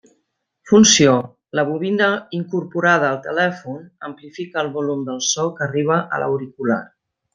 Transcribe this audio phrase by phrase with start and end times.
[0.69, 1.11] Funció:
[1.59, 2.07] la bobina
[2.37, 6.81] incorporada al telèfon amplifica el volum del so que arriba a l'auricular.